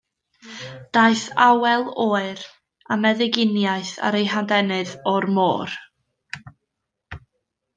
Daeth 0.97 1.25
awel 1.47 1.83
oer, 2.05 2.39
a 2.95 2.97
meddyginiaeth 3.03 3.93
ar 4.09 4.19
ei 4.21 4.25
hadenydd, 4.33 4.97
o'r 5.13 5.29
môr. 5.37 5.77